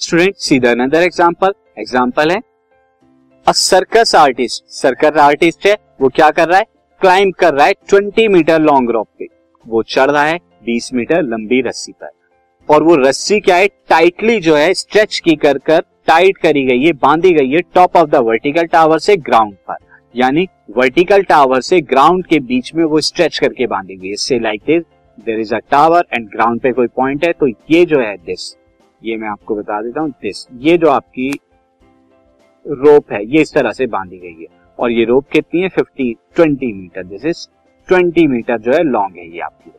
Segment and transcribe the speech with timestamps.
[0.00, 2.40] Student सीधा another example example है
[3.46, 6.64] a circus artist circus artist है, वो क्या कर रहा है?
[7.00, 9.26] क्लाइंब कर रहा है 20 मीटर लॉन्ग रॉप पे.
[9.66, 12.10] वो चढ़ रहा है 20 मीटर लंबी रस्सी पर.
[12.68, 13.66] और वो रस्सी क्या है?
[13.88, 17.96] टाइटली जो है स्ट्रेच की कर कर टाइट करी गई है, बांधी गई है top
[17.96, 19.76] of the vertical tower से ग्राउंड पर.
[20.14, 24.62] यानी वर्टिकल टावर से ग्राउंड के बीच में वो स्ट्रेच करके बांधी गई इससे like
[24.66, 24.82] this
[25.18, 28.56] there is a tower and ground पे कोई पॉइंट है तो ये जो है दिस
[29.06, 31.30] ये मैं आपको बता देता हूँ दिस ये जो आपकी
[32.66, 34.46] रोप है, ये इस तरह से बांधी गई है।
[34.78, 35.68] और ये रोप कितनी है?
[35.68, 37.46] Fifty twenty metre this is
[37.88, 39.70] twenty metre जो है लॉन्ग है ये आपकी।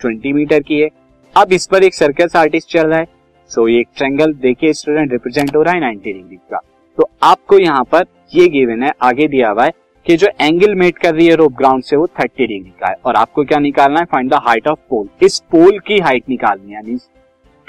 [0.00, 0.88] ट्वेंटी मीटर की है।
[1.34, 3.06] अब इस पर एक सर्कस आर्टिस्ट चल रहा है।
[3.50, 6.60] सो ये एक ट्रेंगल देखिए स्टूडेंट रिप्रेजेंट हो रहा है नाइनटी डिग्री का।
[6.98, 9.72] तो आपको यहाँ पर ये गिवन है, आगे दिया हुआ है
[10.06, 12.94] कि जो एंगल मेट कर रही है रोप ग्राउंड से, वो थर्टी डिग्री का है।
[13.06, 14.04] और आपको क्या निकालना है?
[14.04, 16.78] Find the height of pole इस पोल की हाइट निकालनी है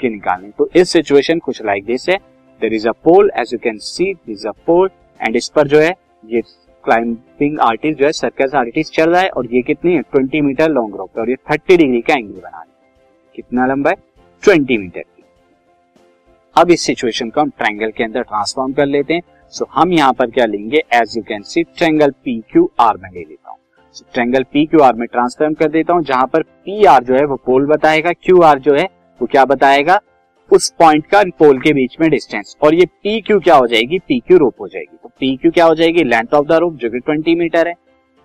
[0.02, 2.16] की निकालनी तो इस सिचुएशन कुछ लाइक दिस है।
[2.60, 5.80] There is a pole as you can see this a pole and इस पर जो
[5.80, 5.94] है
[6.24, 6.40] ये
[6.84, 10.00] क्लाइंबिंग आर्टिस्ट जो है सर्कस आर्टिस्ट चल रहा है और ये कितनी है?
[10.02, 12.64] ट्वेंटी मीटर लॉन्ग रोप और ये थर्टी डिग्री का एंगल बना रहा
[13.34, 13.96] कितना लंबा है?
[14.42, 15.04] ट्वेंटी मीटर
[16.56, 19.22] अब इस सिचुएशन को हम ट्रायंगल के अंदर ट्रांसफॉर्म कर लेते हैं।
[19.52, 20.82] सो हम यहाँ पर क्या लेंगे?
[20.94, 23.58] As you can see triangle P Q R में ले लेता हूँ।
[23.96, 27.14] So, triangle P Q R में ट्रांसफॉर्म कर देता हूँ जहाँ पर पी आर जो
[27.14, 28.86] है वो पोल बताएगा क्यू आर जो है
[29.22, 30.00] वो क्या बताएगा?
[30.50, 33.98] उस पॉइंट का पोल के बीच में डिस्टेंस और ये पी क्यू क्या हो जाएगी?
[33.98, 36.04] पी क्यू रोप हो जाएगी। तो पी क्यू क्या हो जाएगी?
[36.04, 37.74] लेंथ ऑफ़ द रोप जो कि ट्वेंटी मीटर है।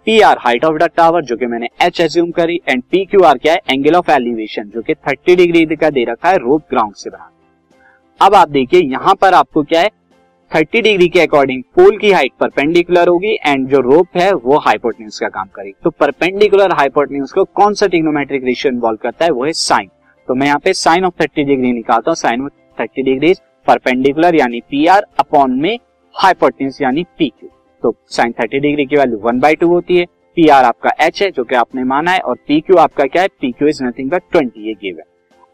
[0.08, 3.22] P R height of the tower जो कि मैंने एच एज्यूम करी। एंड पी क्यू
[3.22, 3.60] आर क्या है?
[3.70, 7.32] एंगल ऑफ़ एलिवेशन जो कि थर्टी डिग्री का दे रखा है रोप ग्राउंड से बना
[8.22, 9.90] अब आप देखिए, यहाँ पर आपको क्या है?
[10.52, 15.20] थर्टी डिग्री के अकॉर्डिंग पोल की हाइट परपेंडिकुलर होगी। एंड जो रोप है, वो हाइपोटेन्यूज
[15.20, 19.32] का काम करेगी। तो परपेंडिकुलर हाइपोटेन्यूज को कौन सा टिग्नोमेट्रिक रेशियो इन्वॉल्व करता है?
[19.32, 19.90] वो है साइन
[20.28, 23.34] तो मैं यहाँ पे साइन ऑफ़ थर्टी डिग्री निकालता हूँ sine of thirty degree
[23.68, 25.78] perpendicular यानी पी आर अपॉन में
[26.16, 27.50] हाइपोटेन्यूज यानी पी क्यू
[27.84, 30.06] तो साइन थर्टी डिग्री की वैल्यू वन बाई टू होती है।
[30.38, 33.22] पी आर आपका एच है, जो कि आपने माना है, और पी क्यू आपका क्या
[33.22, 33.28] है?
[33.42, 35.04] P Q is nothing but twenty ये गिवन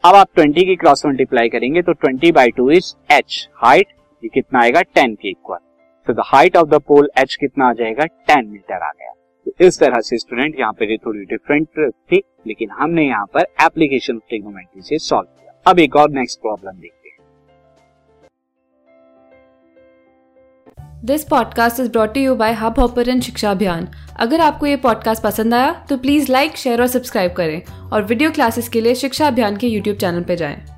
[0.03, 3.87] अब आप ट्वेंटी की क्रॉस मल्टीप्लाई करेंगे तो twenty by two is H height
[4.23, 4.81] ये कितना आएगा?
[4.81, 5.57] टेन के equal
[6.07, 8.05] so the height of the pole H कितना आ जाएगा?
[8.05, 9.13] टेन मीटर आ गया।
[9.45, 11.67] तो इस तरह से स्टूडेंट यहाँ पे थोड़ी डिफरेंट
[12.11, 16.71] थी, लेकिन हमने यहाँ पर एप्लीकेशन ट्रिग्नोमेट्री से सॉल्व किया। अब एक और नेक्स्ट प्रॉब्लम
[16.71, 17.17] देखते हैं।
[21.05, 23.87] This podcast is brought you by Hubhopper शिक्षा अभियान
[24.19, 27.61] अगर आपको ये पॉडकास्ट पसंद आया तो प्लीज़ लाइक शेयर और सब्सक्राइब करें।
[27.91, 30.72] और वीडियो क्लासेस के लिए शिक्षा अभियान के यूट्यूब चैनल पर जाएँ।